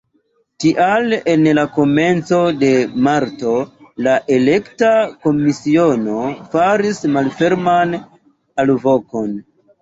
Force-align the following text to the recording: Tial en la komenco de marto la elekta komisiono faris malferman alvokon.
Tial 0.63 1.11
en 1.33 1.43
la 1.57 1.63
komenco 1.73 2.39
de 2.63 2.69
marto 3.07 3.51
la 4.07 4.15
elekta 4.39 4.89
komisiono 5.27 6.17
faris 6.57 7.03
malferman 7.19 7.95
alvokon. 8.67 9.39